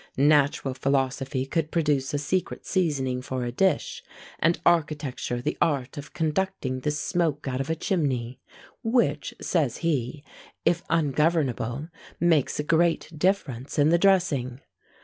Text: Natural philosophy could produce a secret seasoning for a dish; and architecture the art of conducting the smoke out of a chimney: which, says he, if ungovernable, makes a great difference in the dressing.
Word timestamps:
Natural 0.17 0.73
philosophy 0.73 1.45
could 1.45 1.69
produce 1.69 2.11
a 2.11 2.17
secret 2.17 2.65
seasoning 2.65 3.21
for 3.21 3.45
a 3.45 3.51
dish; 3.51 4.01
and 4.39 4.59
architecture 4.65 5.43
the 5.43 5.55
art 5.61 5.95
of 5.95 6.11
conducting 6.11 6.79
the 6.79 6.89
smoke 6.89 7.47
out 7.47 7.61
of 7.61 7.69
a 7.69 7.75
chimney: 7.75 8.39
which, 8.81 9.35
says 9.39 9.77
he, 9.85 10.23
if 10.65 10.81
ungovernable, 10.89 11.87
makes 12.19 12.59
a 12.59 12.63
great 12.63 13.11
difference 13.15 13.77
in 13.77 13.89
the 13.89 13.99
dressing. 13.99 14.61